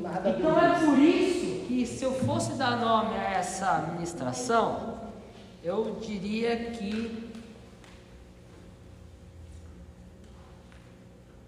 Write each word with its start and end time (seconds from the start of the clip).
nada 0.00 0.30
Então 0.30 0.58
é 0.58 0.84
por 0.84 0.98
isso 0.98 1.66
que 1.66 1.86
se 1.86 2.04
eu 2.04 2.12
fosse 2.12 2.54
dar 2.54 2.78
nome 2.78 3.16
a 3.16 3.30
essa 3.30 3.78
ministração, 3.92 4.98
eu 5.62 5.98
diria 6.00 6.70
que 6.72 7.30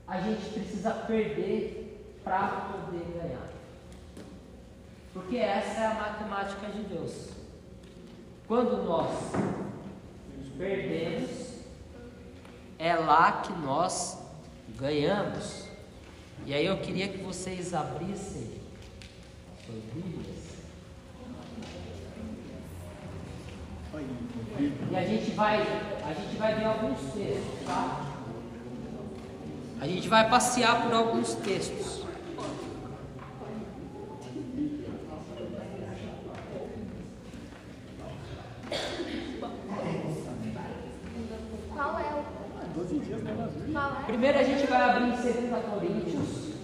a 0.06 0.20
gente 0.20 0.50
precisa 0.50 0.90
perder 0.90 2.18
para 2.22 2.48
poder 2.48 3.04
ganhar. 3.20 3.48
Porque 5.12 5.36
essa 5.36 5.80
é 5.80 5.86
a 5.86 5.94
matemática 5.94 6.66
de 6.68 6.82
Deus. 6.84 7.30
Quando 8.46 8.82
nós 8.84 9.10
perdemos, 10.56 11.60
é 12.78 12.94
lá 12.94 13.40
que 13.42 13.52
nós 13.52 14.18
ganhamos. 14.76 15.63
E 16.46 16.52
aí 16.52 16.66
eu 16.66 16.76
queria 16.78 17.08
que 17.08 17.18
vocês 17.18 17.72
abrissem 17.72 18.60
suas 19.64 19.82
Bíblias. 19.94 20.44
E 24.90 24.96
a 24.96 25.04
gente 25.04 25.30
vai, 25.32 25.60
a 26.04 26.12
gente 26.12 26.36
vai 26.36 26.54
ver 26.54 26.64
alguns 26.64 27.00
textos, 27.12 27.66
tá? 27.66 28.14
A 29.80 29.86
gente 29.86 30.08
vai 30.08 30.28
passear 30.28 30.82
por 30.82 30.92
alguns 30.92 31.34
textos. 31.34 32.04
Qual 41.72 41.98
é 41.98 42.14
o. 42.14 42.24
Qual 42.24 42.70
é? 42.70 42.73
Primeiro 44.06 44.38
a 44.38 44.42
gente 44.42 44.66
vai 44.66 44.80
abrir 44.82 45.04
em 45.04 45.10
2 45.10 45.64
Coríntios. 45.64 46.54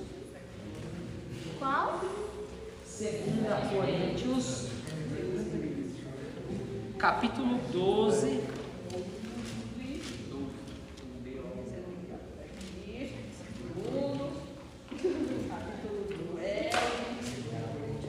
Qual? 1.59 2.01
2 2.99 3.71
Coríntios, 3.73 4.69
capítulo 6.99 7.59
12. 7.73 8.41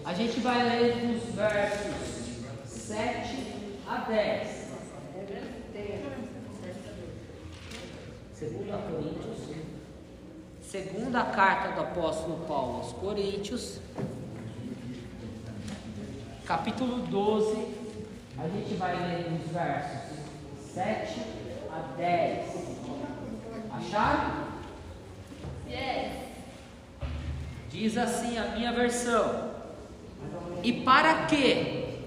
A 0.03 0.13
gente 0.13 0.39
vai 0.41 0.63
ler 0.63 1.07
dos 1.07 1.35
versos 1.35 1.95
7 2.65 3.37
a 3.87 3.97
10. 4.09 4.61
Segunda 8.33 8.77
Coríntios. 8.77 9.37
Segunda 10.61 11.20
carta 11.31 11.71
do 11.71 11.81
apóstolo 11.81 12.45
Paulo 12.45 12.77
aos 12.77 12.91
Coríntios. 12.93 13.79
Capítulo 16.45 16.99
12. 17.07 17.67
A 18.37 18.47
gente 18.49 18.73
vai 18.75 18.95
ler 18.95 19.29
dos 19.29 19.51
versos 19.51 20.19
7 20.73 21.21
a 21.71 21.95
10. 21.95 22.55
Acharam? 23.71 24.47
Yes. 25.69 26.11
Diz 27.69 27.97
assim 27.97 28.37
a 28.37 28.45
minha 28.55 28.73
versão: 28.73 29.51
E 30.61 30.73
para 30.81 31.25
que 31.27 31.97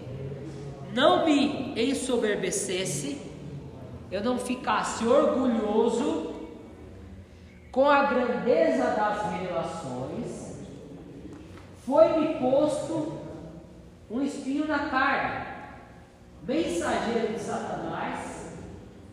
não 0.93 1.25
me 1.25 1.73
ensoberbecesse, 1.81 3.23
eu 4.11 4.23
não 4.23 4.39
ficasse 4.39 5.07
orgulhoso 5.07 6.34
com 7.75 7.91
a 7.91 8.05
grandeza 8.05 8.85
das 8.91 9.33
revelações, 9.33 10.61
foi-me 11.85 12.37
posto 12.37 13.19
um 14.09 14.23
espinho 14.23 14.69
na 14.69 14.91
carne, 14.91 15.45
mensageiro 16.47 17.33
de 17.33 17.41
Satanás, 17.41 18.55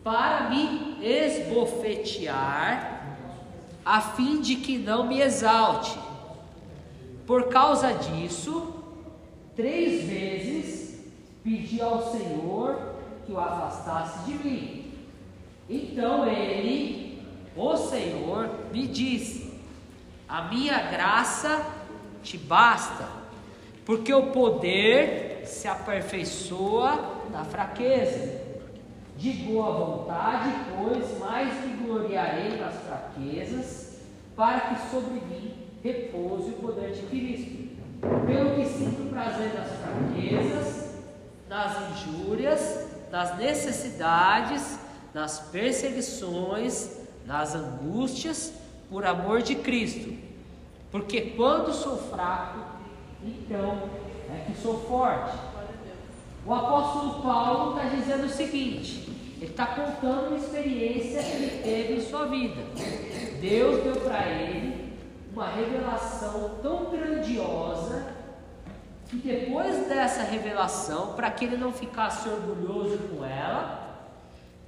para 0.04 0.48
me 0.48 0.96
esbofetear, 1.04 3.02
a 3.84 4.00
fim 4.00 4.40
de 4.40 4.54
que 4.54 4.78
não 4.78 5.08
me 5.08 5.20
exalte. 5.20 5.98
Por 7.26 7.48
causa 7.48 7.92
disso, 7.92 8.74
três 9.56 10.04
vezes 10.04 11.00
pedi 11.42 11.80
ao 11.80 12.12
Senhor 12.12 12.94
que 13.26 13.32
o 13.32 13.40
afastasse 13.40 14.20
de 14.20 14.34
mim. 14.34 14.92
Então 15.68 16.28
ele, 16.28 17.11
o 17.56 17.76
Senhor, 17.76 18.48
me 18.72 18.86
disse: 18.86 19.52
A 20.28 20.42
minha 20.42 20.90
graça 20.90 21.64
te 22.22 22.38
basta, 22.38 23.06
porque 23.84 24.12
o 24.12 24.30
poder 24.30 25.42
se 25.44 25.68
aperfeiçoa 25.68 27.22
na 27.30 27.44
fraqueza. 27.44 28.40
De 29.16 29.30
boa 29.32 29.70
vontade, 29.70 30.52
pois, 30.76 31.18
mais 31.18 31.54
me 31.64 31.84
gloriarei 31.84 32.56
nas 32.56 32.74
fraquezas, 32.74 33.98
para 34.34 34.60
que 34.60 34.90
sobre 34.90 35.20
mim 35.20 35.54
repouse 35.84 36.50
o 36.50 36.54
poder 36.54 36.92
de 36.92 37.02
Cristo. 37.02 37.72
Pelo 38.26 38.56
que 38.56 38.66
sinto 38.66 39.10
prazer 39.10 39.54
nas 39.54 39.68
fraquezas, 39.68 40.94
nas 41.48 41.90
injúrias, 41.90 42.88
nas 43.10 43.36
necessidades, 43.36 44.78
nas 45.12 45.38
perseguições, 45.50 47.01
nas 47.26 47.54
angústias, 47.54 48.52
por 48.90 49.06
amor 49.06 49.42
de 49.42 49.54
Cristo. 49.54 50.14
Porque 50.90 51.32
quando 51.36 51.72
sou 51.72 51.96
fraco, 51.96 52.58
então 53.24 53.88
é 54.30 54.44
que 54.46 54.60
sou 54.60 54.80
forte. 54.80 55.36
O 56.44 56.52
apóstolo 56.52 57.22
Paulo 57.22 57.76
está 57.76 57.88
dizendo 57.88 58.26
o 58.26 58.28
seguinte: 58.28 59.08
ele 59.40 59.50
está 59.50 59.66
contando 59.66 60.28
uma 60.28 60.38
experiência 60.38 61.22
que 61.22 61.30
ele 61.30 61.62
teve 61.62 61.94
em 61.94 62.00
sua 62.00 62.26
vida. 62.26 62.62
Deus 63.40 63.82
deu 63.82 63.96
para 63.96 64.28
ele 64.28 64.92
uma 65.32 65.48
revelação 65.48 66.58
tão 66.62 66.90
grandiosa 66.90 68.14
que 69.08 69.16
depois 69.16 69.88
dessa 69.88 70.22
revelação, 70.22 71.14
para 71.14 71.30
que 71.30 71.44
ele 71.44 71.56
não 71.56 71.72
ficasse 71.72 72.28
orgulhoso 72.28 72.98
com 72.98 73.24
ela, 73.24 74.06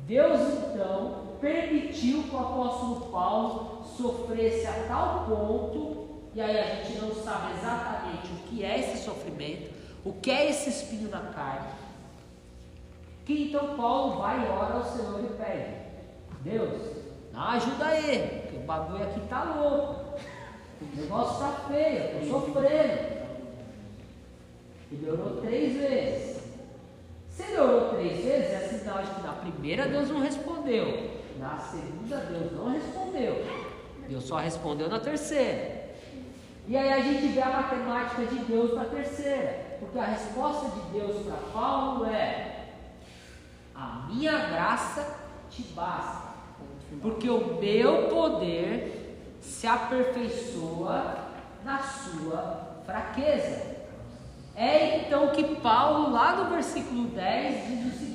Deus 0.00 0.40
então 0.40 1.23
permitiu 1.44 2.22
que 2.22 2.34
o 2.34 2.38
apóstolo 2.38 3.12
Paulo 3.12 3.84
sofresse 3.84 4.66
a 4.66 4.86
tal 4.88 5.26
ponto, 5.26 6.24
e 6.34 6.40
aí 6.40 6.58
a 6.58 6.82
gente 6.82 6.98
não 6.98 7.14
sabe 7.14 7.52
exatamente 7.58 8.28
o 8.32 8.48
que 8.48 8.64
é 8.64 8.80
esse 8.80 9.04
sofrimento, 9.04 9.70
o 10.02 10.14
que 10.14 10.30
é 10.30 10.48
esse 10.48 10.70
espinho 10.70 11.10
na 11.10 11.20
carne, 11.20 11.68
que 13.26 13.50
então 13.50 13.76
Paulo 13.76 14.22
vai 14.22 14.42
e 14.42 14.48
ora 14.48 14.76
ao 14.76 14.84
Senhor 14.84 15.20
e 15.20 15.34
pede: 15.34 15.74
Deus, 16.40 16.80
ajuda 17.34 17.94
ele, 17.94 18.40
porque 18.40 18.56
o 18.56 18.60
bagulho 18.60 19.04
aqui 19.04 19.20
tá 19.28 19.44
louco, 19.44 20.18
o 20.80 20.96
negócio 20.96 21.34
está 21.34 21.68
feio, 21.68 21.98
eu 21.98 22.22
estou 22.22 22.40
sofrendo. 22.40 23.24
Ele 24.90 25.10
orou 25.10 25.40
três 25.42 25.76
vezes. 25.76 26.42
Se 27.28 27.42
ele 27.42 27.58
orou 27.58 27.90
três 27.90 28.24
vezes, 28.24 28.50
é 28.50 28.78
sinal 28.78 29.02
de 29.02 29.10
que 29.10 29.22
na 29.22 29.32
primeira 29.32 29.88
Deus 29.88 30.08
não 30.08 30.20
respondeu, 30.20 31.13
na 31.44 31.58
segunda 31.58 32.16
Deus 32.16 32.52
não 32.52 32.72
respondeu, 32.72 33.44
Deus 34.08 34.24
só 34.24 34.38
respondeu 34.38 34.88
na 34.88 34.98
terceira. 34.98 35.84
E 36.66 36.74
aí 36.74 36.90
a 36.90 37.00
gente 37.00 37.28
vê 37.28 37.42
a 37.42 37.50
matemática 37.50 38.24
de 38.24 38.38
Deus 38.46 38.70
para 38.70 38.82
a 38.82 38.86
terceira, 38.86 39.76
porque 39.78 39.98
a 39.98 40.04
resposta 40.04 40.70
de 40.70 40.98
Deus 40.98 41.26
para 41.26 41.36
Paulo 41.52 42.06
é: 42.06 42.70
A 43.74 44.06
minha 44.08 44.38
graça 44.46 45.18
te 45.50 45.62
basta, 45.74 46.30
porque 47.02 47.28
o 47.28 47.60
meu 47.60 48.08
poder 48.08 49.38
se 49.42 49.66
aperfeiçoa 49.66 51.16
na 51.62 51.80
sua 51.80 52.80
fraqueza. 52.86 53.74
É 54.56 55.00
então 55.00 55.28
que 55.28 55.56
Paulo, 55.56 56.10
lá 56.10 56.36
no 56.36 56.50
versículo 56.50 57.08
10, 57.08 57.66
diz 57.66 57.94
o 57.94 57.98
seguinte. 57.98 58.13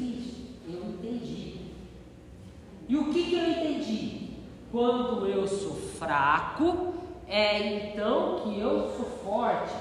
E 2.89 2.97
o 2.97 3.13
que, 3.13 3.23
que 3.23 3.35
eu 3.35 3.49
entendi? 3.51 4.31
Quando 4.71 5.27
eu 5.27 5.47
sou 5.47 5.75
fraco, 5.75 6.95
é 7.27 7.91
então 7.91 8.39
que 8.39 8.59
eu 8.59 8.91
sou 8.97 9.05
forte. 9.23 9.75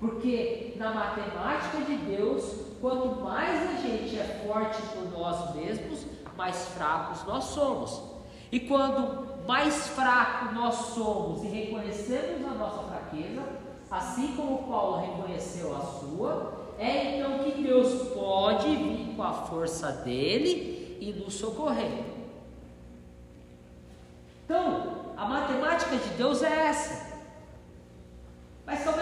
Porque 0.00 0.72
na 0.76 0.94
matemática 0.94 1.82
de 1.82 1.96
Deus, 1.96 2.54
quanto 2.80 3.20
mais 3.20 3.70
a 3.70 3.82
gente 3.82 4.18
é 4.18 4.46
forte 4.46 4.80
por 4.94 5.10
nós 5.10 5.54
mesmos, 5.54 6.06
mais 6.38 6.68
fracos 6.68 7.22
nós 7.26 7.44
somos. 7.44 8.00
E 8.50 8.60
quando 8.60 9.46
mais 9.46 9.88
fraco 9.88 10.54
nós 10.54 10.74
somos 10.74 11.44
e 11.44 11.48
reconhecemos 11.48 12.46
a 12.46 12.54
nossa 12.54 12.82
fraqueza, 12.84 13.42
assim 13.90 14.34
como 14.34 14.66
Paulo 14.66 15.00
reconheceu 15.00 15.76
a 15.76 15.80
sua, 15.80 16.52
é 16.78 17.18
então 17.18 17.40
que 17.40 17.62
Deus 17.62 18.08
pode 18.14 18.74
vir 18.74 19.14
com 19.14 19.22
a 19.22 19.34
força 19.34 19.92
dele 19.92 20.96
e 20.98 21.12
nos 21.12 21.34
socorrer. 21.34 22.07
Então, 24.48 25.12
a 25.14 25.26
matemática 25.26 25.94
de 25.94 26.08
Deus 26.16 26.42
é 26.42 26.68
essa. 26.68 27.18
Mas 28.64 28.80
só 28.80 28.92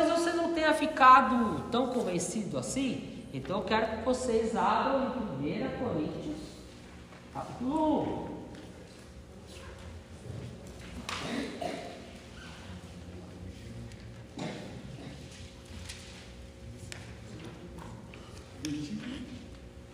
ficado 0.77 1.63
tão 1.71 1.89
convencido 1.89 2.59
assim, 2.59 3.25
então 3.33 3.59
eu 3.59 3.65
quero 3.65 3.99
que 3.99 4.05
vocês 4.05 4.57
abram 4.57 5.13
em 5.41 5.65
1 5.65 5.79
Coríntios, 5.79 6.37
capítulo 7.33 8.31
1. 8.33 8.37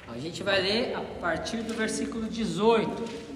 A 0.09 0.19
gente 0.19 0.43
vai 0.43 0.61
ler 0.61 0.95
a 0.95 1.01
partir 1.21 1.63
do 1.63 1.75
versículo 1.75 2.29
18. 2.29 3.33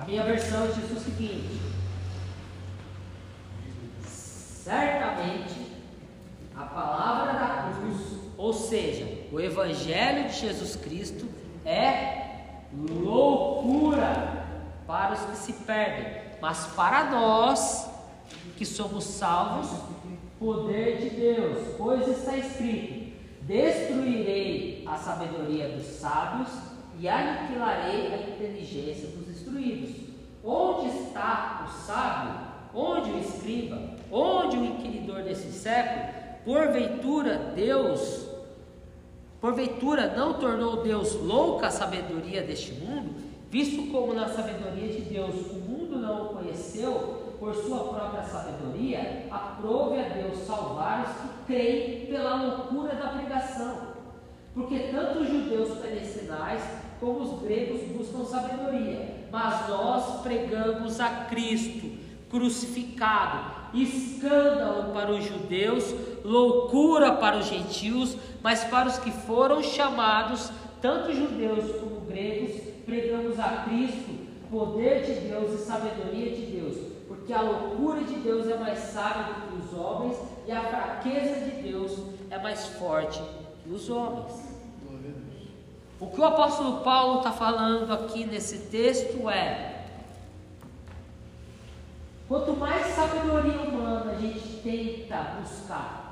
A 0.00 0.04
minha 0.06 0.24
versão 0.24 0.66
diz 0.68 0.90
o 0.90 0.98
seguinte: 0.98 1.60
Certamente 4.02 5.76
a 6.56 6.64
palavra 6.64 7.32
da 7.34 7.72
cruz, 7.72 8.18
ou 8.36 8.52
seja, 8.52 9.26
o 9.30 9.40
Evangelho 9.60 10.28
de 10.28 10.40
Jesus 10.40 10.74
Cristo, 10.76 11.28
é 11.66 12.62
loucura 12.72 14.46
para 14.86 15.12
os 15.12 15.20
que 15.20 15.36
se 15.36 15.52
perdem, 15.52 16.22
mas 16.40 16.66
para 16.68 17.10
nós 17.10 17.90
que 18.56 18.64
somos 18.64 19.04
salvos, 19.04 19.70
poder 20.38 20.98
de 20.98 21.10
Deus, 21.10 21.74
pois 21.76 22.08
está 22.08 22.36
escrito: 22.38 23.12
Destruirei 23.42 24.82
a 24.86 24.96
sabedoria 24.96 25.68
dos 25.68 25.84
sábios 25.86 26.48
e 26.98 27.06
aniquilarei 27.06 28.14
a 28.14 28.30
inteligência 28.30 29.08
dos 29.08 29.28
instruídos. 29.28 29.94
Onde 30.42 30.88
está 30.88 31.66
o 31.66 31.86
sábio? 31.86 32.48
Onde 32.74 33.10
o 33.10 33.18
escriba? 33.18 33.78
Onde 34.10 34.56
o 34.56 34.64
inquiridor 34.64 35.22
desse 35.22 35.52
século? 35.52 36.14
Porventura 36.46 37.52
Deus, 37.54 38.19
porventura 39.40 40.14
não 40.14 40.34
tornou 40.34 40.82
Deus 40.82 41.14
louca 41.14 41.68
a 41.68 41.70
sabedoria 41.70 42.42
deste 42.42 42.72
mundo, 42.74 43.14
visto 43.50 43.90
como 43.90 44.12
na 44.14 44.28
sabedoria 44.28 44.88
de 44.88 45.00
Deus 45.02 45.34
o 45.50 45.54
mundo 45.54 45.96
não 45.96 46.26
o 46.26 46.28
conheceu, 46.34 47.20
por 47.40 47.54
sua 47.54 47.84
própria 47.84 48.22
sabedoria, 48.22 49.26
aprove 49.30 49.98
a 49.98 50.08
Deus 50.10 50.40
salvar 50.40 51.06
os 51.06 51.22
que 51.22 51.44
creem 51.46 52.06
pela 52.06 52.34
loucura 52.34 52.94
da 52.94 53.08
pregação. 53.08 53.78
Porque 54.52 54.90
tanto 54.92 55.20
os 55.20 55.28
judeus 55.28 55.78
pedem 55.78 56.04
sinais, 56.04 56.62
como 57.00 57.20
os 57.20 57.42
gregos 57.42 57.80
buscam 57.96 58.26
sabedoria. 58.26 59.26
Mas 59.32 59.68
nós 59.70 60.20
pregamos 60.20 61.00
a 61.00 61.08
Cristo 61.30 61.98
crucificado, 62.28 63.70
escândalo 63.72 64.92
para 64.92 65.10
os 65.10 65.24
judeus, 65.24 65.84
loucura 66.24 67.12
para 67.12 67.38
os 67.38 67.46
gentios, 67.46 68.16
mas 68.42 68.64
para 68.64 68.88
os 68.88 68.98
que 68.98 69.10
foram 69.10 69.62
chamados, 69.62 70.50
tanto 70.80 71.14
judeus 71.14 71.70
como 71.80 72.00
gregos, 72.00 72.60
pregamos 72.84 73.38
a 73.38 73.64
Cristo, 73.68 74.18
poder 74.50 75.04
de 75.04 75.28
Deus 75.28 75.60
e 75.60 75.64
sabedoria 75.64 76.30
de 76.30 76.46
Deus 76.46 76.90
porque 77.30 77.32
a 77.32 77.42
loucura 77.42 78.02
de 78.02 78.14
Deus 78.16 78.48
é 78.48 78.56
mais 78.56 78.78
sábia 78.78 79.34
do 79.34 79.40
que 79.48 79.64
os 79.64 79.78
homens 79.78 80.16
e 80.46 80.52
a 80.52 80.62
fraqueza 80.62 81.44
de 81.44 81.62
Deus 81.62 81.98
é 82.30 82.38
mais 82.38 82.66
forte 82.66 83.20
que 83.62 83.70
os 83.70 83.90
homens. 83.90 84.32
O 86.00 86.06
que 86.06 86.20
o 86.20 86.24
apóstolo 86.24 86.80
Paulo 86.82 87.18
está 87.18 87.30
falando 87.30 87.92
aqui 87.92 88.24
nesse 88.24 88.70
texto 88.70 89.28
é: 89.28 89.86
quanto 92.26 92.52
mais 92.52 92.86
sabedoria 92.94 93.60
humana 93.60 94.12
a 94.12 94.14
gente 94.14 94.60
tenta 94.62 95.40
buscar, 95.40 96.09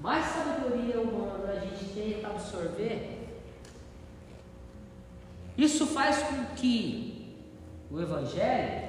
mais 0.00 0.24
sabedoria 0.26 1.00
humana 1.00 1.52
a 1.52 1.60
gente 1.60 1.84
tenta 1.94 2.28
absorver, 2.28 3.18
isso 5.56 5.86
faz 5.86 6.22
com 6.22 6.44
que 6.54 7.36
o 7.90 8.00
Evangelho 8.00 8.88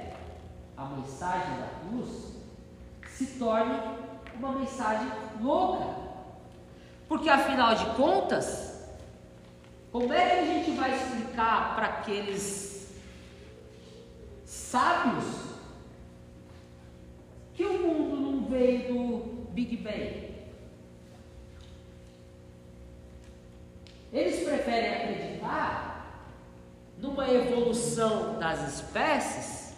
a 0.80 0.84
mensagem 0.86 1.56
da 1.58 1.68
cruz 1.80 2.36
se 3.06 3.26
torne 3.38 3.78
uma 4.34 4.52
mensagem 4.52 5.12
louca. 5.42 5.94
Porque 7.06 7.28
afinal 7.28 7.74
de 7.74 7.84
contas, 7.96 8.88
como 9.92 10.10
é 10.10 10.24
que 10.24 10.38
a 10.38 10.44
gente 10.44 10.70
vai 10.70 10.96
explicar 10.96 11.74
para 11.74 11.86
aqueles 11.86 12.94
sábios 14.46 15.24
que 17.52 17.64
o 17.64 17.78
mundo 17.78 18.16
não 18.16 18.48
veio 18.48 18.94
do 18.94 19.50
Big 19.52 19.76
Bang? 19.76 20.29
Eles 24.12 24.42
preferem 24.42 24.94
acreditar 24.94 25.90
numa 26.98 27.28
evolução 27.28 28.38
das 28.38 28.74
espécies 28.74 29.74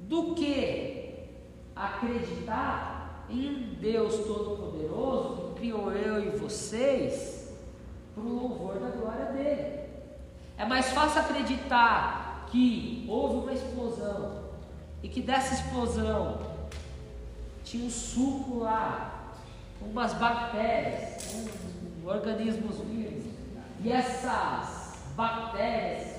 do 0.00 0.34
que 0.34 1.14
acreditar 1.74 3.26
em 3.28 3.74
Deus 3.80 4.16
Todo-Poderoso 4.26 5.54
que 5.54 5.60
criou 5.60 5.92
eu 5.92 6.24
e 6.24 6.36
vocês 6.36 7.52
para 8.14 8.22
o 8.22 8.34
louvor 8.34 8.78
da 8.78 8.90
glória 8.90 9.26
dele. 9.32 9.84
É 10.56 10.64
mais 10.64 10.90
fácil 10.90 11.20
acreditar 11.20 12.46
que 12.50 13.04
houve 13.08 13.38
uma 13.38 13.52
explosão 13.52 14.44
e 15.02 15.08
que 15.08 15.20
dessa 15.20 15.54
explosão 15.54 16.38
tinha 17.64 17.84
um 17.84 17.90
suco 17.90 18.60
lá, 18.60 19.32
umas 19.80 20.12
bactérias, 20.14 21.34
um, 21.34 21.83
organismos 22.06 22.78
vivos, 22.80 23.24
e 23.82 23.90
essas 23.90 24.94
bactérias, 25.16 26.14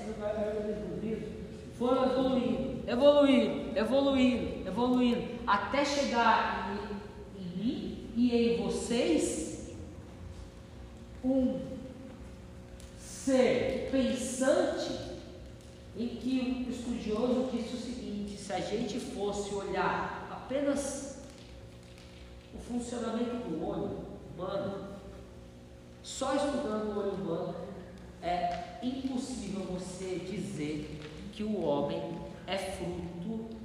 foram 1.78 2.04
evoluindo 2.04 2.76
evoluindo, 2.86 3.76
evoluindo, 3.76 4.68
evoluindo, 4.68 5.28
até 5.46 5.84
chegar 5.84 6.76
em, 7.36 7.42
em 7.42 7.56
mim 7.56 8.10
e 8.16 8.34
em 8.34 8.62
vocês 8.62 9.74
um 11.24 11.58
ser 12.98 13.88
pensante 13.90 15.16
em 15.96 16.08
que 16.08 16.64
um 16.66 16.70
estudioso 16.70 17.50
disse 17.52 17.74
o 17.74 17.80
seguinte: 17.80 18.36
se 18.36 18.52
a 18.52 18.60
gente 18.60 19.00
fosse 19.00 19.52
olhar 19.52 20.28
apenas 20.30 21.18
o 22.54 22.58
funcionamento 22.58 23.48
do 23.48 23.66
olho 23.66 24.06
humano, 24.32 24.95
só 26.06 26.36
estudando 26.36 26.94
o 26.94 26.98
olho 27.00 27.12
humano, 27.14 27.54
é 28.22 28.78
impossível 28.80 29.64
você 29.64 30.20
dizer 30.20 31.00
que 31.32 31.42
o 31.42 31.60
homem 31.62 32.16
é 32.46 32.56
fruto 32.56 33.56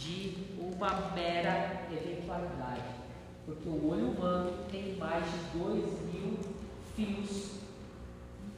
de 0.00 0.36
uma 0.58 1.12
mera 1.14 1.86
eventualidade. 1.92 2.82
Porque 3.46 3.68
o 3.68 3.88
olho 3.88 4.10
humano 4.10 4.66
tem 4.68 4.96
mais 4.96 5.24
de 5.24 5.58
dois 5.58 5.84
mil 6.12 6.40
fios 6.96 7.52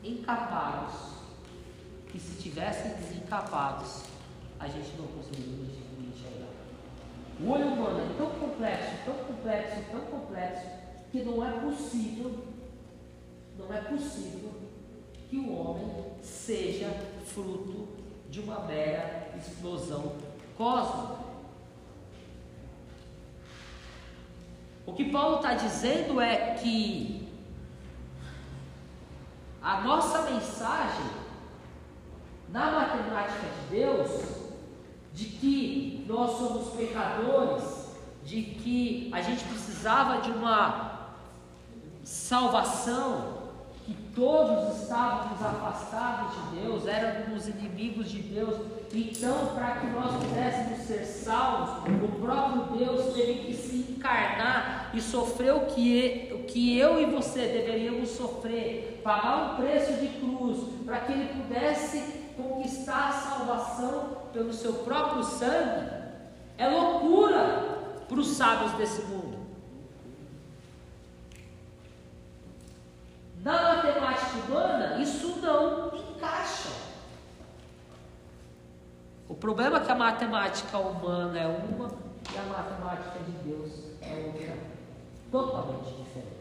encapados, 0.03 0.95
que 2.11 2.19
se 2.19 2.43
tivessem 2.43 2.95
desencapados, 2.95 4.05
a 4.59 4.67
gente 4.67 4.97
não 4.97 5.07
conseguiria 5.07 5.67
enxergar. 6.01 6.49
O 7.43 7.51
olho 7.51 7.67
humano 7.67 8.01
é 8.01 8.17
tão 8.17 8.31
complexo, 8.31 8.93
tão 9.05 9.15
complexo, 9.15 9.83
tão 9.91 10.01
complexo, 10.01 10.67
que 11.13 11.23
não 11.23 11.47
é 11.47 11.61
possível, 11.61 12.48
não 13.59 13.75
é 13.75 13.81
possível 13.81 14.53
que 15.29 15.37
o 15.37 15.53
homem 15.53 16.13
seja 16.23 16.89
fruto 17.27 17.89
de 18.31 18.41
uma 18.41 18.61
mera 18.61 19.35
explosão 19.37 20.17
cósmica. 20.57 21.19
O 24.87 24.95
que 24.95 25.11
Paulo 25.11 25.37
está 25.37 25.55
dizendo 25.55 26.21
é 26.21 26.55
que 26.55 27.29
a 29.61 29.81
nossa 29.83 30.31
mensagem 30.31 31.11
na 32.49 32.71
matemática 32.71 33.47
de 33.47 33.77
Deus, 33.77 34.11
de 35.13 35.27
que 35.27 36.07
nós 36.09 36.39
somos 36.39 36.75
pecadores, 36.75 37.89
de 38.25 38.43
que 38.43 39.11
a 39.13 39.21
gente 39.21 39.45
precisava 39.45 40.23
de 40.23 40.31
uma 40.31 41.13
salvação, 42.03 43.38
todos 44.15 44.83
estávamos 44.83 45.41
afastados 45.41 46.35
de 46.35 46.61
Deus, 46.61 46.87
éramos 46.87 47.49
inimigos 47.49 48.11
de 48.11 48.21
Deus. 48.23 48.57
Então, 48.93 49.55
para 49.55 49.77
que 49.77 49.87
nós 49.89 50.25
pudéssemos 50.25 50.87
ser 50.87 51.05
salvos, 51.05 51.93
o 52.03 52.21
próprio 52.21 52.79
Deus 52.79 53.15
teve 53.15 53.35
que 53.47 53.55
se 53.55 53.93
encarnar 53.93 54.91
e 54.95 55.01
sofrer 55.01 55.55
o 55.55 55.67
que, 55.67 56.31
o 56.33 56.45
que 56.45 56.79
eu 56.79 57.01
e 57.01 57.07
você 57.07 57.41
deveríamos 57.49 58.11
sofrer, 58.11 59.01
pagar 59.05 59.53
um 59.53 59.57
preço 59.57 59.93
de 59.95 60.09
cruz, 60.09 60.59
para 60.85 61.01
que 61.01 61.13
ele 61.13 61.43
pudesse 61.43 62.19
conquistar 62.37 63.09
a 63.09 63.13
salvação 63.13 64.29
pelo 64.33 64.53
seu 64.53 64.73
próprio 64.75 65.25
sangue 65.25 65.99
é 66.59 66.67
loucura 66.69 67.79
para 68.09 68.19
os 68.19 68.29
sábios 68.29 68.73
desse 68.73 69.03
mundo. 69.03 69.28
Na 73.49 73.77
matemática 73.77 74.37
humana, 74.47 74.99
isso 74.99 75.39
não 75.41 75.97
encaixa. 75.97 76.69
O 79.27 79.35
problema 79.35 79.79
é 79.79 79.81
que 79.81 79.91
a 79.91 79.95
matemática 79.95 80.77
humana 80.77 81.39
é 81.39 81.47
uma 81.47 81.91
e 82.31 82.37
a 82.37 82.43
matemática 82.43 83.19
de 83.21 83.33
Deus 83.49 83.73
é 84.03 84.27
outra, 84.27 84.55
totalmente 85.33 85.97
diferente. 85.97 86.37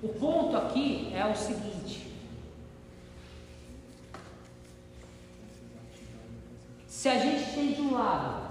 O 0.00 0.08
ponto 0.10 0.56
aqui 0.56 1.12
é 1.16 1.26
o 1.26 1.34
seguinte: 1.34 2.14
se 6.86 7.08
a 7.08 7.18
gente 7.18 7.54
tem 7.56 7.72
de 7.72 7.80
um 7.80 7.94
lado 7.94 8.50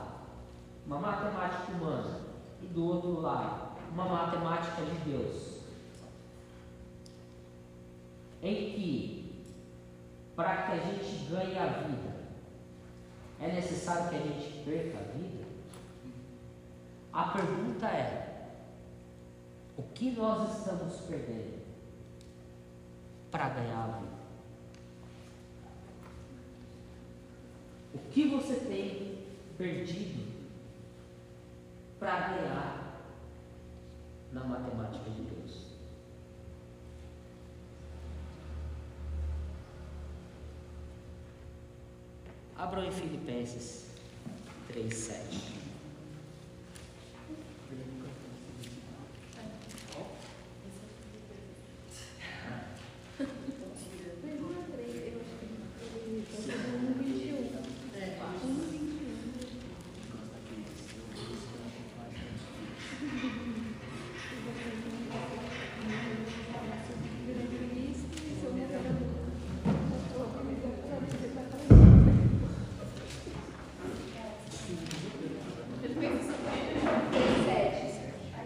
uma 0.86 1.00
matemática 1.00 1.72
humana 1.72 2.20
e 2.62 2.66
do 2.66 2.86
outro 2.86 3.22
lado 3.22 3.73
uma 3.94 4.06
matemática 4.06 4.82
de 4.82 5.12
Deus, 5.12 5.60
em 8.42 8.56
que 8.72 9.46
para 10.36 10.64
que 10.64 10.72
a 10.72 10.78
gente 10.78 11.26
ganhe 11.30 11.58
a 11.58 11.66
vida 11.68 12.14
é 13.40 13.52
necessário 13.54 14.10
que 14.10 14.16
a 14.16 14.20
gente 14.20 14.64
perca 14.64 14.98
a 14.98 15.18
vida? 15.18 15.46
A 17.12 17.26
pergunta 17.26 17.86
é: 17.86 18.50
o 19.78 19.84
que 19.84 20.12
nós 20.12 20.58
estamos 20.58 21.02
perdendo 21.02 21.62
para 23.30 23.50
ganhar 23.50 23.84
a 23.84 23.98
vida? 24.00 24.24
O 27.94 28.00
que 28.10 28.28
você 28.28 28.56
tem 28.56 29.24
perdido 29.56 30.34
para 32.00 32.30
ganhar 32.30 32.93
na 34.34 34.44
matemática 34.44 35.10
de 35.12 35.22
Deus? 35.22 35.68
Abram 42.58 42.86
em 42.86 42.92
Filipenses 42.92 43.92
3, 44.68 44.94
7. 44.94 45.54
Pergunta 54.22 54.60
3, 54.74 55.14
eu 55.14 55.22
acho 55.22 55.34
que 55.38 56.52
é 56.52 56.58
no 56.58 56.94
21. 56.96 57.38
É, 57.96 58.20
1, 58.44 58.48
21. 58.48 58.94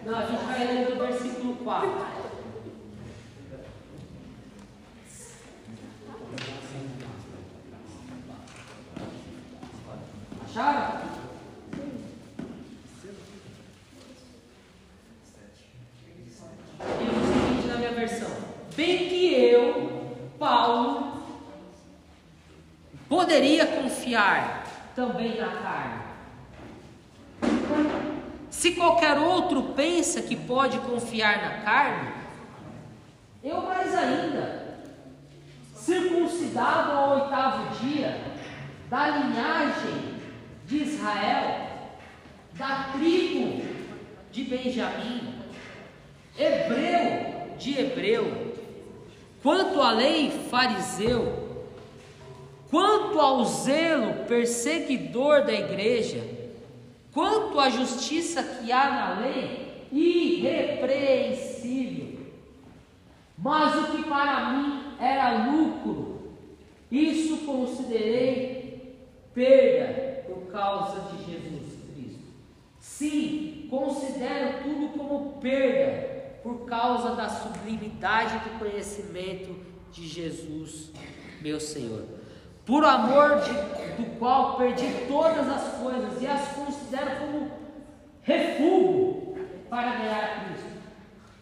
Não, 0.08 0.18
a 0.18 0.24
gente 0.24 0.42
vai 0.42 0.66
ler 0.66 0.86
do 0.86 0.96
versículo 0.96 1.56
4. 1.56 2.06
Acharam? 10.44 11.02
Diz 16.22 16.40
o 16.40 17.26
seguinte 17.26 17.66
na 17.66 17.76
minha 17.76 17.92
versão: 17.92 18.30
Bem 18.74 19.10
que 19.10 19.34
eu, 19.34 20.16
Paulo, 20.38 21.22
poderia 23.10 23.66
confiar 23.66 24.64
também 24.98 25.40
na 25.40 25.46
carne. 25.62 26.02
Se 28.50 28.72
qualquer 28.72 29.16
outro 29.16 29.62
pensa 29.74 30.20
que 30.22 30.34
pode 30.34 30.76
confiar 30.80 31.40
na 31.40 31.62
carne, 31.62 32.10
eu 33.44 33.62
mais 33.62 33.94
ainda, 33.94 34.80
circuncidado 35.72 36.90
ao 36.90 37.20
oitavo 37.20 37.76
dia, 37.76 38.20
da 38.90 39.06
linhagem 39.06 40.16
de 40.66 40.82
Israel, 40.82 41.68
da 42.54 42.88
tribo 42.94 43.64
de 44.32 44.42
Benjamim, 44.42 45.32
hebreu 46.36 47.54
de 47.56 47.78
hebreu, 47.78 48.56
quanto 49.44 49.80
à 49.80 49.92
lei, 49.92 50.32
fariseu, 50.50 51.37
quanto 52.70 53.20
ao 53.20 53.44
zelo, 53.44 54.24
perseguidor 54.26 55.44
da 55.44 55.52
igreja, 55.52 56.38
Quanto 57.18 57.58
à 57.58 57.68
justiça 57.68 58.40
que 58.42 58.70
há 58.70 58.90
na 58.90 59.18
lei, 59.20 59.88
irrepreensível. 59.90 62.20
Mas 63.36 63.74
o 63.74 63.90
que 63.90 64.04
para 64.04 64.52
mim 64.52 64.94
era 65.00 65.50
lucro, 65.50 66.36
isso 66.90 67.38
considerei 67.38 68.96
perda 69.34 70.22
por 70.28 70.46
causa 70.52 71.00
de 71.10 71.24
Jesus 71.24 71.72
Cristo. 71.92 72.22
Sim, 72.78 73.66
considero 73.70 74.62
tudo 74.62 74.90
como 74.96 75.40
perda 75.40 76.38
por 76.42 76.66
causa 76.66 77.14
da 77.16 77.28
sublimidade 77.28 78.48
do 78.48 78.58
conhecimento 78.58 79.56
de 79.90 80.06
Jesus, 80.06 80.92
meu 81.40 81.58
Senhor 81.58 82.17
por 82.68 82.84
amor 82.84 83.40
de, 83.40 83.52
do 83.96 84.18
qual 84.18 84.58
perdi 84.58 85.06
todas 85.08 85.48
as 85.48 85.78
coisas 85.78 86.20
e 86.20 86.26
as 86.26 86.48
considero 86.48 87.18
como 87.18 87.50
refúgio 88.20 89.38
para 89.70 89.96
ganhar 89.96 90.44
Cristo. 90.44 90.68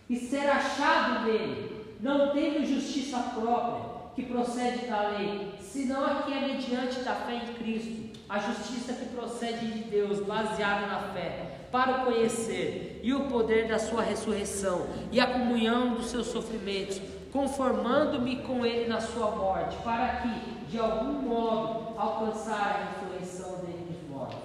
E 0.08 0.16
ser 0.16 0.48
achado 0.48 1.24
nele, 1.24 1.96
não 2.00 2.30
tendo 2.30 2.64
justiça 2.64 3.18
própria 3.34 3.96
que 4.14 4.22
procede 4.22 4.86
da 4.86 5.08
lei, 5.08 5.52
senão 5.60 6.06
a 6.06 6.22
que 6.22 6.32
é 6.32 6.40
mediante 6.42 7.00
da 7.00 7.14
fé 7.16 7.34
em 7.34 7.54
Cristo, 7.54 8.20
a 8.28 8.38
justiça 8.38 8.92
que 8.92 9.06
procede 9.06 9.66
de 9.66 9.80
Deus, 9.90 10.20
baseada 10.20 10.86
na 10.86 11.12
fé, 11.12 11.58
para 11.72 12.02
o 12.02 12.04
conhecer 12.04 13.00
e 13.02 13.12
o 13.12 13.24
poder 13.24 13.66
da 13.66 13.80
sua 13.80 14.02
ressurreição 14.02 14.86
e 15.10 15.18
a 15.18 15.26
comunhão 15.26 15.94
dos 15.94 16.06
seus 16.06 16.28
sofrimentos, 16.28 17.00
conformando-me 17.32 18.36
com 18.36 18.64
ele 18.64 18.88
na 18.88 19.00
sua 19.00 19.32
morte, 19.32 19.76
para 19.82 20.20
que 20.20 20.55
de 20.68 20.78
algum 20.78 21.12
modo 21.22 21.98
alcançar 21.98 22.54
a 22.54 23.00
ressurreição 23.00 23.64
dentre 23.64 23.96
os 23.96 24.10
mortos. 24.10 24.38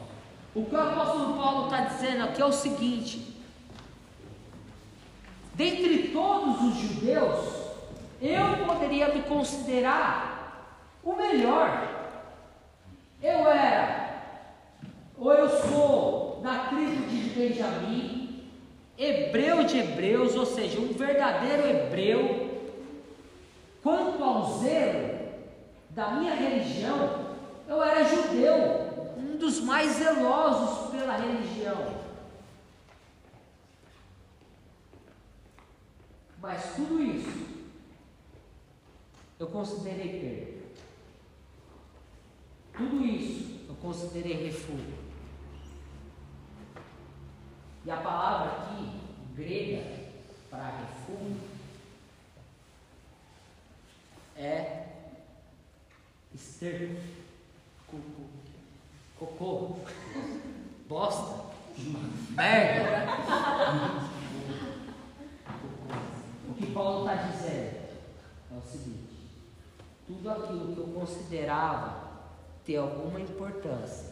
O 0.54 0.66
que 0.66 0.76
o 0.76 0.82
apóstolo 0.82 1.34
Paulo 1.36 1.66
está 1.66 1.82
dizendo 1.82 2.24
aqui 2.24 2.42
é 2.42 2.46
o 2.46 2.52
seguinte: 2.52 3.36
dentre 5.56 6.10
todos 6.10 6.62
os 6.62 6.76
judeus, 6.76 7.62
eu 8.22 8.66
poderia 8.66 9.14
me 9.14 9.24
considerar 9.24 10.78
o 11.04 11.14
melhor. 11.14 11.90
Eu 13.22 13.48
era, 13.50 14.24
ou 15.18 15.32
eu 15.32 15.50
sou 15.68 16.40
da 16.44 16.66
tribo 16.66 17.08
de 17.08 17.30
Benjamim, 17.30 18.44
hebreu 18.98 19.64
de 19.64 19.80
hebreus, 19.80 20.36
ou 20.36 20.46
seja, 20.46 20.80
um 20.80 20.94
verdadeiro 20.94 21.68
hebreu. 21.68 22.50
Quanto 23.82 24.24
ao 24.24 24.60
zelo, 24.60 25.21
da 25.94 26.12
minha 26.12 26.34
religião, 26.34 27.36
eu 27.68 27.84
era 27.84 28.04
judeu, 28.04 29.16
um 29.18 29.38
dos 29.38 29.60
mais 29.62 29.92
zelosos 29.94 30.92
pela 30.92 31.18
religião. 31.18 32.02
Mas 36.40 36.76
tudo 36.76 37.02
isso 37.02 37.48
eu 39.40 39.48
considerei 39.48 40.20
perda. 40.20 40.62
Tudo 42.74 43.06
isso 43.06 43.66
eu 43.68 43.76
considerei 43.76 44.46
refúgio. 44.46 45.02
E 47.84 47.92
a 47.92 47.98
palavra 47.98 48.52
aqui, 48.52 48.92
grega, 49.36 50.10
para 50.50 50.78
refúgio, 50.78 51.42
é 54.36 54.91
esterco, 56.34 57.02
cocô, 57.88 58.24
cocô, 59.20 59.76
bosta, 60.88 61.46
merda. 62.32 63.12
O 66.50 66.54
que 66.54 66.72
Paulo 66.72 67.10
está 67.10 67.24
dizendo 67.28 67.76
é 68.52 68.58
o 68.58 68.62
seguinte: 68.62 69.30
tudo 70.08 70.30
aquilo 70.30 70.74
que 70.74 70.80
eu 70.80 70.88
considerava 70.88 72.12
ter 72.66 72.78
alguma 72.78 73.20
importância, 73.20 74.12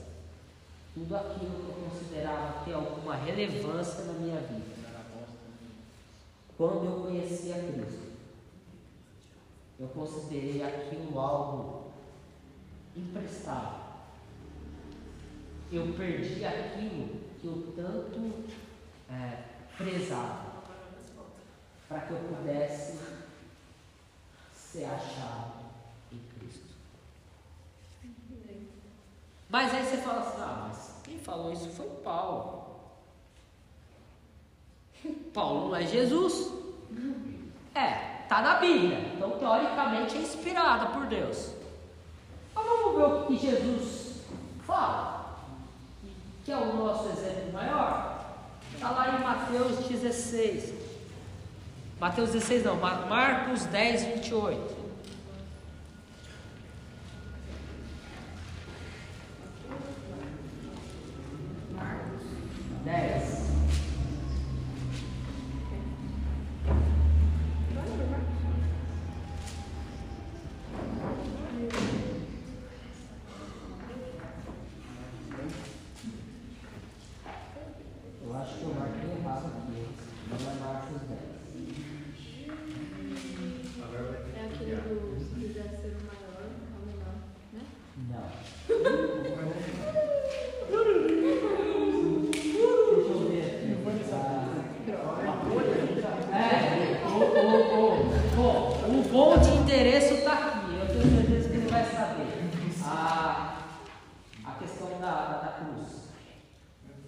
tudo 0.94 1.16
aquilo 1.16 1.52
que 1.52 1.70
eu 1.70 1.90
considerava 1.90 2.66
ter 2.66 2.74
alguma 2.74 3.16
relevância 3.16 4.06
na 4.06 4.14
minha 4.14 4.40
vida, 4.42 4.80
quando 6.58 6.86
eu 6.86 7.04
conheci 7.04 7.54
a 7.54 7.56
Cristo, 7.56 8.10
eu 9.80 9.88
considerei 9.88 10.62
aquilo 10.62 11.18
algo 11.18 11.79
imprestável. 12.96 13.90
Eu 15.72 15.94
perdi 15.94 16.44
aquilo 16.44 17.20
que 17.40 17.46
eu 17.46 17.74
tanto 17.76 18.50
é, 19.10 19.44
prezava 19.78 20.50
para 21.88 22.02
que 22.02 22.12
eu 22.12 22.18
pudesse 22.18 23.00
ser 24.54 24.86
achado 24.86 25.54
em 26.12 26.20
Cristo. 26.38 26.70
Mas 29.50 29.74
aí 29.74 29.84
você 29.84 29.98
fala 29.98 30.20
assim, 30.20 30.42
ah, 30.42 30.66
mas 30.68 31.02
quem 31.04 31.18
falou 31.18 31.52
isso 31.52 31.70
foi 31.70 31.88
Paulo. 32.04 32.80
Paulo 35.34 35.70
não 35.70 35.76
é 35.76 35.88
Jesus. 35.88 36.54
É, 37.74 38.26
tá 38.28 38.42
na 38.42 38.56
Bíblia. 38.60 39.00
Então 39.16 39.40
teoricamente 39.40 40.18
é 40.18 40.22
inspirada 40.22 40.88
por 40.88 41.08
Deus. 41.08 41.59
Vamos 42.66 42.96
ver 42.96 43.04
o 43.04 43.26
que 43.26 43.38
Jesus 43.38 44.22
fala. 44.66 45.38
Que 46.46 46.52
é 46.52 46.58
o 46.58 46.76
nosso 46.76 47.10
exemplo 47.10 47.54
maior. 47.54 48.26
Está 48.74 48.92
lá 48.92 49.18
em 49.18 49.24
Mateus 49.24 49.78
16. 49.88 50.74
Mateus 52.00 52.32
16 52.32 52.64
não, 52.64 52.78
Marcos 52.78 53.66
10, 53.66 54.04
28. 54.04 54.79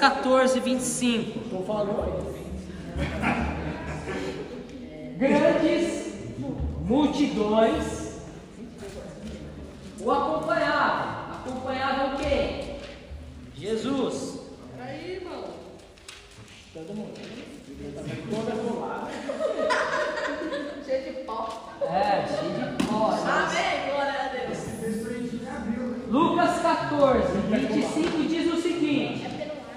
14, 0.00 0.60
25. 0.60 1.40
Estou 1.40 1.64
falando. 1.64 2.34
Grandes 5.18 6.14
multidões 6.86 8.20
o 10.00 10.10
acompanhavam. 10.10 11.20
Acompanhavam 11.34 12.16
quem? 12.16 12.78
Jesus. 13.54 14.40
Aí, 14.80 15.16
irmão. 15.16 15.44
Todo 16.72 16.94
mundo. 16.94 17.12
cheio 20.86 21.04
de 21.04 21.12
pó. 21.24 21.74
É, 21.82 22.26
cheio 22.26 22.76
de 22.76 22.84
pó. 22.86 23.10
Amém, 23.10 23.90
glória 23.90 24.14
a 24.18 24.28
Deus. 24.28 24.58
Lucas 26.08 26.62
14, 26.62 27.38
25 27.48 28.28
diz 28.28 28.52
o 28.52 28.62
seguinte 28.62 29.30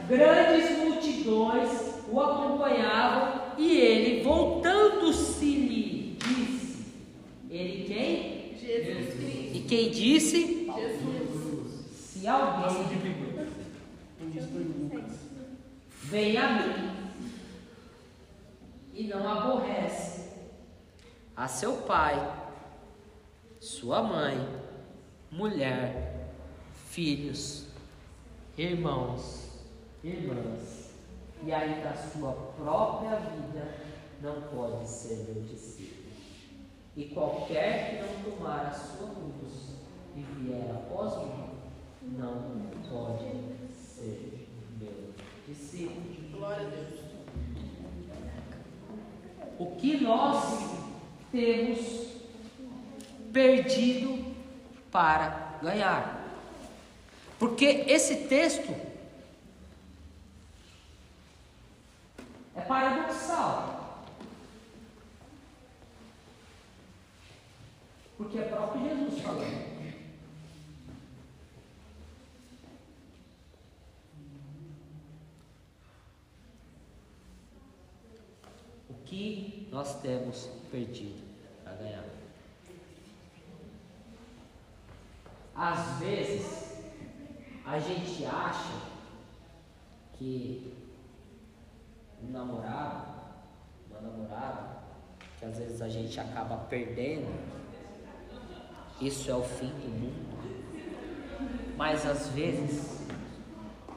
grandes 0.08 0.78
multidões 0.78 1.70
o 2.10 2.20
acompanhavam 2.20 3.42
e 3.58 3.78
ele, 3.78 4.24
voltando-se-lhe, 4.24 6.18
disse: 6.20 6.86
Ele 7.50 7.86
quem? 7.86 8.58
Jesus 8.60 9.14
Cristo. 9.14 9.56
E 9.56 9.66
quem 9.68 9.90
disse? 9.90 10.68
Jesus. 10.76 11.74
Se 11.96 12.28
alguém 12.28 12.84
vem 16.14 16.38
a 16.38 16.48
mim 16.48 16.92
e 18.94 19.06
não 19.06 19.28
aborrece 19.28 20.30
a 21.36 21.48
seu 21.48 21.78
pai, 21.78 22.14
sua 23.60 24.04
mãe, 24.04 24.38
mulher, 25.32 26.30
filhos, 26.92 27.66
irmãos, 28.56 29.66
irmãs, 30.04 30.92
e 31.44 31.52
aí 31.52 31.82
da 31.84 31.96
sua 31.96 32.32
própria 32.58 33.16
vida 33.16 33.74
não 34.22 34.40
pode 34.44 34.88
ser 34.88 35.16
meu 35.28 35.42
discípulo. 35.46 36.12
E 36.96 37.06
qualquer 37.06 37.90
que 37.90 38.04
não 38.04 38.32
tomar 38.32 38.68
a 38.68 38.72
sua 38.72 39.08
cruz 39.08 39.78
e 40.16 40.22
vier 40.22 40.70
após 40.76 41.18
mim, 41.26 41.50
não 42.20 42.70
pode 42.88 43.74
ser 43.74 44.48
meu 44.80 45.12
discípulo. 45.48 46.14
Glória 46.32 46.68
a 46.68 46.70
Deus. 46.70 47.00
O 49.60 49.76
que 49.76 49.98
nós 49.98 50.72
temos 51.32 52.08
perdido 53.32 54.34
para 54.92 55.58
ganhar? 55.62 56.22
Porque 57.40 57.66
esse 57.88 58.28
texto 58.28 58.74
É 62.56 62.62
paradoxal. 62.62 64.04
Porque 68.18 68.38
é 68.38 68.44
próprio 68.44 68.84
Jesus 68.84 69.22
falando. 69.22 69.74
que 79.14 79.68
nós 79.84 80.00
temos 80.00 80.50
perdido 80.72 81.22
para 81.62 81.74
ganhar. 81.74 82.06
Às 85.54 86.00
vezes, 86.00 86.78
a 87.66 87.78
gente 87.80 88.26
acha 88.26 88.80
que 90.14 90.74
um 92.24 92.32
namorado, 92.32 93.12
uma 93.90 94.00
namorada, 94.00 94.84
que 95.38 95.44
às 95.44 95.58
vezes 95.58 95.82
a 95.82 95.90
gente 95.90 96.18
acaba 96.18 96.56
perdendo, 96.70 97.28
isso 99.02 99.30
é 99.30 99.36
o 99.36 99.44
fim 99.44 99.68
do 99.68 99.90
mundo. 99.90 100.34
Mas 101.76 102.06
às 102.06 102.30
vezes 102.30 103.06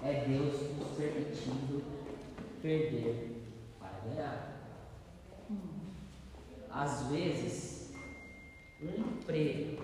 é 0.02 0.24
Deus 0.26 0.76
nos 0.78 0.88
permitindo 0.96 1.84
perder 2.60 3.40
para 3.78 4.00
ganhar. 4.04 4.55
Às 6.70 7.02
vezes, 7.08 7.92
um 8.82 8.88
emprego 8.88 9.82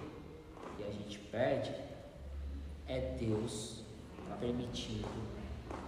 que 0.77 0.85
a 0.85 0.91
gente 0.91 1.19
perde 1.19 1.75
é 2.87 3.17
Deus 3.19 3.83
permitindo 4.41 5.09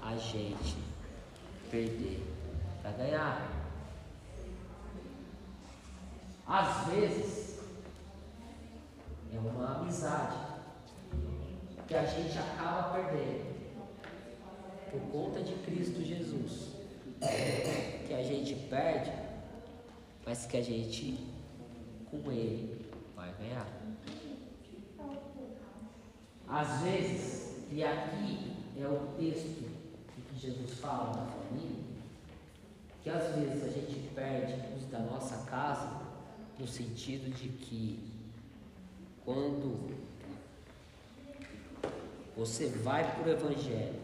a 0.01 0.17
gente 0.17 0.77
perder 1.71 2.23
para 2.81 2.93
ganhar. 2.93 3.51
Às 6.47 6.87
vezes 6.89 7.61
é 9.35 9.39
uma 9.39 9.81
amizade 9.81 10.37
que 11.89 11.95
a 11.95 12.05
gente 12.05 12.39
acaba 12.39 12.95
perdendo 12.95 13.55
por 14.91 15.01
conta 15.11 15.43
de 15.43 15.55
Cristo 15.65 16.03
Jesus. 16.03 16.75
Que 18.07 18.15
a 18.15 18.23
gente 18.23 18.55
perde, 18.69 19.11
mas 20.25 20.47
que 20.47 20.57
a 20.57 20.63
gente 20.63 21.19
com 22.11 22.31
Ele 22.31 22.85
vai 23.15 23.33
ganhar. 23.35 23.67
Às 26.49 26.83
vezes, 26.83 27.57
e 27.71 27.83
aqui 27.83 28.53
é 28.79 28.87
o 28.87 29.15
texto 29.19 29.69
que 30.31 30.39
Jesus 30.39 30.79
fala 30.79 31.13
da 31.13 31.27
família, 31.27 31.85
que 33.03 33.11
às 33.11 33.35
vezes 33.35 33.65
a 33.65 33.69
gente 33.69 34.11
perde 34.15 34.55
os 34.77 34.85
da 34.91 34.99
nossa 35.01 35.45
casa, 35.47 36.03
no 36.59 36.67
sentido 36.67 37.35
de 37.35 37.49
que 37.49 38.13
quando 39.25 39.95
você 42.37 42.69
vai 42.69 43.11
para 43.15 43.29
o 43.29 43.31
Evangelho, 43.31 44.01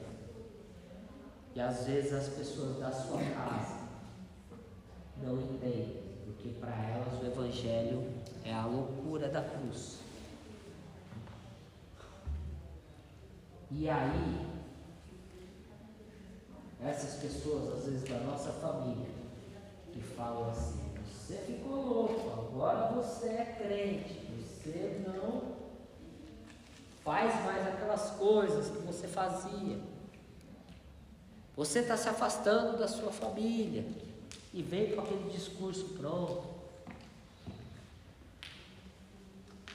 e 1.54 1.60
às 1.60 1.86
vezes 1.86 2.12
as 2.12 2.28
pessoas 2.28 2.78
da 2.78 2.90
sua 2.90 3.18
casa 3.18 3.80
não 5.22 5.40
entendem, 5.40 5.99
porque 6.40 6.48
para 6.58 6.74
elas 6.74 7.22
o 7.22 7.26
Evangelho 7.26 8.02
é 8.44 8.52
a 8.52 8.64
loucura 8.64 9.28
da 9.28 9.42
cruz. 9.42 9.98
E 13.70 13.88
aí, 13.88 14.46
essas 16.82 17.20
pessoas, 17.20 17.78
às 17.78 17.84
vezes 17.84 18.08
da 18.08 18.18
nossa 18.20 18.50
família, 18.52 19.06
que 19.92 20.00
falam 20.00 20.50
assim: 20.50 20.80
você 21.06 21.36
ficou 21.46 21.76
louco, 21.76 22.30
agora 22.30 22.92
você 22.92 23.26
é 23.26 23.56
crente, 23.58 24.26
você 24.40 25.04
não 25.06 25.56
faz 27.04 27.34
mais 27.44 27.66
aquelas 27.68 28.10
coisas 28.12 28.70
que 28.70 28.78
você 28.78 29.06
fazia. 29.06 29.78
Você 31.54 31.80
está 31.80 31.96
se 31.96 32.08
afastando 32.08 32.78
da 32.78 32.88
sua 32.88 33.12
família 33.12 33.84
e 34.52 34.62
vem 34.62 34.94
com 34.94 35.00
aquele 35.00 35.30
discurso 35.30 35.84
pronto. 35.98 36.48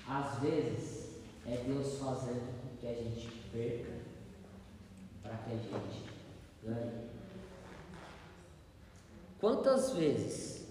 Às 0.08 0.40
vezes 0.40 1.10
é 1.48 1.58
Deus 1.58 1.98
fazendo 1.98 2.62
com 2.62 2.78
que 2.78 2.88
a 2.88 2.94
gente 2.94 3.28
perca 3.52 3.94
para 5.24 5.38
que 5.38 5.52
a 5.52 5.58
gente 5.58 6.04
ganhe. 6.64 7.10
Quantas 9.40 9.92
vezes 9.92 10.66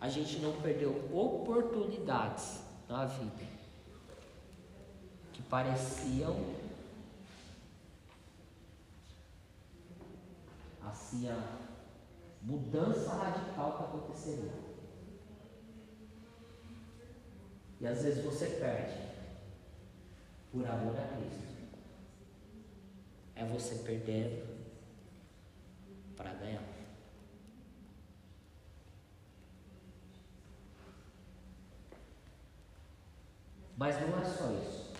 a 0.00 0.08
gente 0.08 0.38
não 0.38 0.52
perdeu 0.60 0.90
oportunidades 1.12 2.60
na 2.88 3.04
vida 3.04 3.44
que 5.32 5.42
pareciam 5.42 6.36
assim 10.82 11.28
a 11.28 11.69
mudança 12.42 13.12
radical 13.14 13.76
que 13.76 13.84
aconteceria. 13.84 14.52
E 17.80 17.86
às 17.86 18.02
vezes 18.02 18.24
você 18.24 18.46
perde 18.46 19.10
por 20.52 20.66
amor 20.66 20.98
a 20.98 21.06
Cristo. 21.16 21.50
É 23.34 23.44
você 23.44 23.76
perdendo 23.76 24.46
para 26.16 26.34
ganhar. 26.34 26.62
Mas 33.76 33.98
não 33.98 34.20
é 34.20 34.24
só 34.24 34.50
isso. 34.52 34.92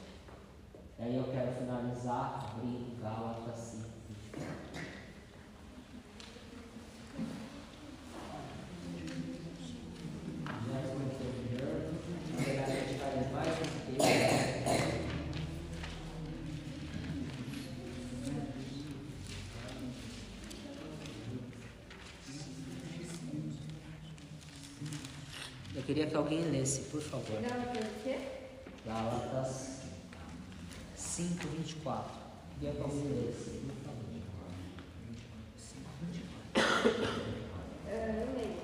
Aí 0.98 1.16
eu 1.16 1.24
quero 1.24 1.52
finalizar 1.52 2.52
abrindo 2.52 2.98
Gálatas 3.00 3.58
5, 3.58 3.88
24. 4.08 4.70
Já 10.66 10.80
estou 10.80 11.00
terminando. 11.18 12.00
Na 12.32 12.42
verdade, 12.42 12.72
a 12.72 12.74
gente 12.74 12.98
faz 12.98 13.32
mais 13.32 13.48
um 13.48 13.96
texto. 13.96 14.40
Eu 25.74 25.79
queria 25.90 26.06
que 26.06 26.14
alguém 26.14 26.40
lesse, 26.52 26.82
por 26.82 27.00
favor. 27.00 27.40
Gálatas 27.42 27.82
o 27.82 28.02
quê? 28.04 28.18
Gálatas 28.86 29.80
5, 30.94 31.48
24. 31.48 32.12
Queria 32.60 32.74
que 32.76 32.80
alguém 32.80 33.26
lesse, 33.26 33.60
por 33.66 33.74
favor. 33.82 34.00
Ah, 37.88 38.24
eu 38.24 38.34
leio. 38.36 38.60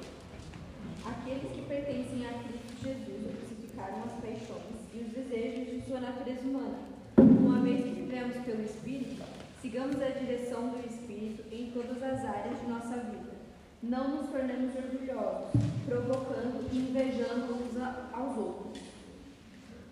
Aqueles 1.04 1.50
que 1.52 1.62
pertencem 1.62 2.26
a 2.26 2.32
Cristo 2.44 2.84
Jesus 2.84 3.36
crucificaram 3.40 4.04
as 4.04 4.12
paixões 4.20 4.76
e 4.94 4.98
os 5.00 5.10
desejos 5.12 5.74
de 5.82 5.86
sua 5.88 5.98
natureza 6.00 6.42
humana. 6.42 6.78
Uma 7.18 7.60
vez 7.62 7.82
que 7.84 7.90
vivemos 8.02 8.36
pelo 8.44 8.62
Espírito, 8.62 9.24
sigamos 9.60 10.00
a 10.00 10.08
direção 10.10 10.68
do 10.68 10.78
Espírito 10.86 11.42
em 11.52 11.72
todas 11.72 12.00
as 12.00 12.24
áreas 12.24 12.60
de 12.60 12.66
nossa 12.68 12.96
vida. 13.00 13.34
Não 13.82 14.16
nos 14.22 14.30
tornemos 14.30 14.74
orgulhosos, 14.74 15.50
provocando 15.86 16.66
e 16.72 16.78
invejando 16.78 17.54
uns 17.54 17.76
a- 17.80 18.08
aos 18.12 18.36
outros. 18.36 18.82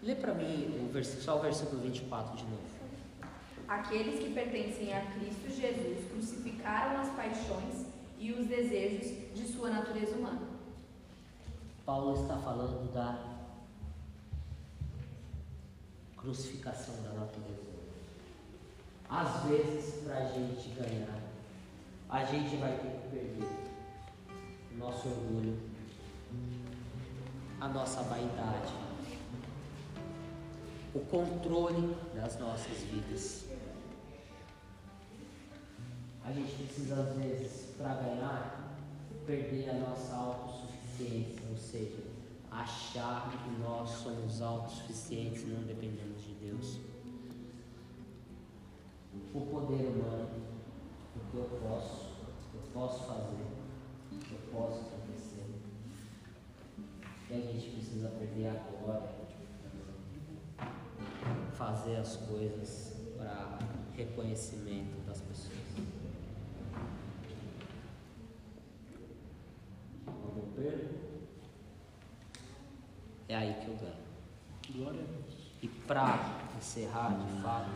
Lê 0.05 0.15
para 0.15 0.35
mim 0.35 0.87
o 0.89 0.93
vers- 0.93 1.23
só 1.23 1.39
o 1.39 1.41
versículo 1.43 1.81
24 1.83 2.37
de 2.37 2.45
novo. 2.45 2.63
Aqueles 3.67 4.21
que 4.23 4.35
pertencem 4.35 4.93
a 4.93 5.01
Cristo 5.13 5.49
Jesus 5.49 6.11
crucificaram 6.11 7.01
as 7.01 7.09
paixões 7.11 7.87
e 8.19 8.33
os 8.33 8.47
desejos 8.47 9.35
de 9.35 9.47
sua 9.47 9.71
natureza 9.71 10.15
humana. 10.17 10.43
Paulo 11.87 12.21
está 12.23 12.37
falando 12.39 12.93
da 12.93 13.19
crucificação 16.17 16.95
da 17.03 17.11
natureza. 17.11 17.75
Às 19.09 19.45
vezes, 19.45 20.03
para 20.05 20.19
a 20.19 20.25
gente 20.33 20.69
ganhar, 20.71 21.21
a 22.11 22.25
gente 22.25 22.57
vai 22.57 22.73
ter 22.79 22.91
que 22.91 23.09
perder 23.09 23.49
o 24.75 24.79
nosso 24.79 25.09
orgulho, 25.09 25.59
a 27.61 27.69
nossa 27.69 28.03
vaidade, 28.03 28.73
o 30.95 31.01
controle 31.01 31.97
das 32.15 32.39
nossas 32.39 32.79
vidas. 32.85 33.47
A 36.25 36.33
gente 36.33 36.55
precisa, 36.55 37.03
às 37.03 37.17
vezes, 37.17 37.75
para 37.77 37.95
ganhar, 37.95 38.79
perder 39.27 39.71
a 39.71 39.75
nossa 39.75 40.15
autossuficiência, 40.15 41.43
ou 41.51 41.57
seja, 41.57 42.03
achar 42.51 43.31
que 43.31 43.61
nós 43.61 43.91
somos 43.91 44.41
autossuficientes 44.41 45.43
e 45.43 45.47
não 45.47 45.63
dependemos 45.65 46.23
de 46.23 46.35
Deus. 46.35 46.79
O 49.35 49.41
poder 49.41 49.87
humano, 49.89 50.31
o 51.17 51.31
que 51.31 51.37
eu 51.37 51.61
posso, 51.61 52.15
eu 52.55 52.61
posso 52.73 53.05
fazer, 53.05 53.47
eu 54.13 54.39
posso 54.53 54.81
acontecer. 54.81 55.45
E 57.29 57.35
a 57.35 57.41
gente 57.41 57.71
precisa 57.73 58.09
perder 58.11 58.49
agora, 58.49 59.24
fazer 62.05 62.11
as 62.11 62.17
coisas 62.17 62.93
para 63.17 63.59
reconhecimento 63.97 65.01
das 65.07 65.21
pessoas. 65.23 65.55
perco, 70.55 70.95
é 73.29 73.35
aí 73.35 73.55
que 73.55 73.69
eu 73.69 73.77
ganho. 73.77 73.95
Glória 74.73 75.01
a 75.01 75.05
Deus. 75.05 75.51
E 75.63 75.69
para 75.69 76.17
encerrar 76.57 77.17
de 77.19 77.43
fato, 77.43 77.71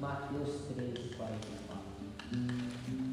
Mateus 0.00 0.62
13, 0.74 1.14
44. 1.14 3.11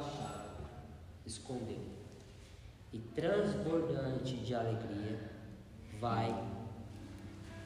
Achado, 0.00 0.50
escondeu. 1.24 1.80
E 2.92 2.98
transbordante 2.98 4.36
de 4.36 4.54
alegria, 4.54 5.30
vai, 6.00 6.34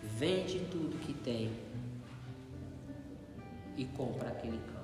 vende 0.03 0.61
tudo 0.71 0.99
que 1.01 1.15
tem 1.15 1.51
e 3.77 3.85
compra 3.87 4.29
aquele 4.29 4.59
campo. 4.59 4.75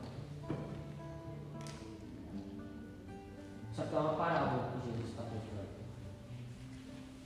Só 3.74 3.84
que 3.84 3.94
é 3.94 3.98
uma 3.98 4.14
parábola 4.14 4.72
que 4.72 4.90
Jesus 4.90 5.10
está 5.10 5.22
contando. 5.22 5.68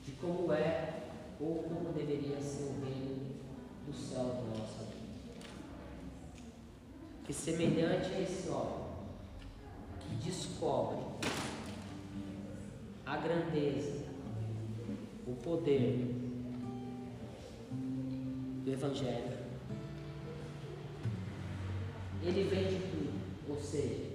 De 0.04 0.12
como 0.12 0.52
é 0.52 1.04
ou 1.40 1.62
como 1.62 1.92
deveria 1.92 2.40
ser 2.40 2.64
o 2.64 2.84
reino 2.84 3.34
do 3.86 3.92
céu 3.92 4.24
na 4.24 4.58
nossa 4.58 4.84
vida. 4.84 5.04
Que 7.24 7.32
semelhante 7.32 8.12
a 8.12 8.20
esse 8.20 8.48
homem 8.48 8.83
descobre 10.64 11.04
a 13.04 13.18
grandeza, 13.18 14.06
o 15.26 15.34
poder 15.34 16.06
do 18.64 18.72
Evangelho. 18.72 19.44
Ele 22.22 22.44
vende 22.44 22.80
tudo, 22.90 23.12
ou 23.50 23.60
seja, 23.60 24.10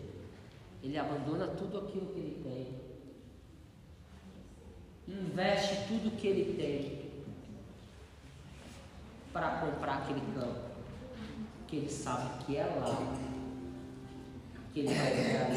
ele 0.81 0.97
abandona 0.97 1.49
tudo 1.49 1.77
aquilo 1.77 2.07
que 2.07 2.19
ele 2.19 2.41
tem, 2.43 2.79
investe 5.15 5.87
tudo 5.87 6.17
que 6.17 6.27
ele 6.27 6.55
tem 6.55 7.11
para 9.31 9.59
comprar 9.59 9.99
aquele 9.99 10.21
campo, 10.33 10.61
que 11.67 11.75
ele 11.75 11.89
sabe 11.89 12.43
que 12.43 12.57
é 12.57 12.65
lá 12.65 12.97
que 14.73 14.79
ele 14.79 14.93
vai 14.93 15.15
ganhar 15.15 15.49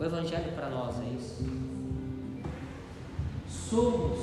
O 0.00 0.04
Evangelho 0.04 0.52
para 0.54 0.70
nós 0.70 0.98
é 1.00 1.08
isso. 1.10 1.44
Somos 3.46 4.18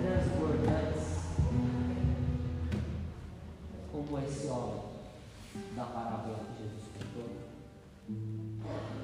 transbordantes 0.00 1.28
como 3.92 4.18
esse 4.20 4.46
homem 4.46 4.82
da 5.76 5.84
parábola 5.84 6.38
que 6.38 6.62
Jesus 6.62 6.84
contou. 6.96 7.28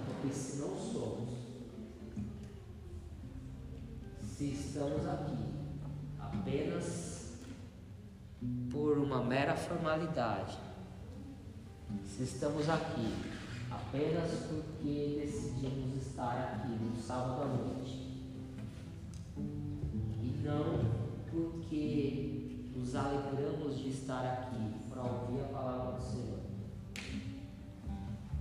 Porque 0.06 0.34
se 0.34 0.56
não 0.62 0.74
somos, 0.74 1.28
se 4.22 4.52
estamos 4.52 5.06
aqui 5.06 5.36
apenas 6.18 7.34
por 8.70 8.96
uma 8.96 9.22
mera 9.22 9.54
formalidade, 9.54 10.56
se 12.04 12.22
estamos 12.22 12.68
aqui 12.68 13.14
apenas 13.70 14.30
porque 14.48 15.20
decidimos 15.24 16.06
estar 16.06 16.60
aqui 16.62 16.72
no 16.72 17.00
sábado 17.00 17.42
à 17.42 17.46
noite, 17.46 18.22
e 19.36 20.42
não 20.44 21.04
porque 21.30 22.70
nos 22.76 22.94
alegramos 22.94 23.78
de 23.78 23.90
estar 23.90 24.24
aqui 24.24 24.88
para 24.88 25.02
ouvir 25.02 25.40
a 25.40 25.48
palavra 25.48 25.98
do 25.98 26.02
Senhor, 26.02 26.40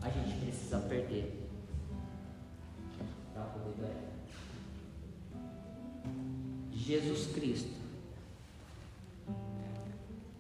a 0.02 0.10
gente 0.10 0.40
precisa 0.46 0.80
perder. 0.80 1.44
Jesus 6.86 7.28
Cristo 7.28 7.72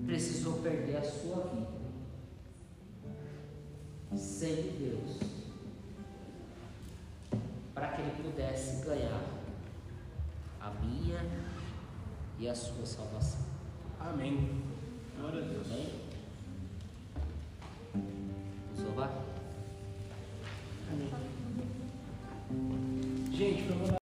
precisou 0.06 0.60
perder 0.60 0.98
a 0.98 1.04
sua 1.04 1.48
vida 1.48 1.73
sem 4.16 4.56
Deus, 4.80 5.20
para 7.74 7.88
que 7.90 8.02
ele 8.02 8.24
pudesse 8.24 8.86
ganhar 8.86 9.22
a 10.60 10.70
minha 10.82 11.20
e 12.40 12.48
a 12.48 12.56
sua 12.56 12.86
salvação. 12.86 13.42
Amém. 14.00 14.64
Glória 15.18 15.44
a 15.44 15.48
Deus. 15.48 15.68
Amém. 15.72 15.90
Vamos 17.94 18.84
louvar? 18.84 19.12
Amém. 20.92 21.10
Gente, 23.32 23.64
vamos 23.64 23.82
lá. 23.82 23.84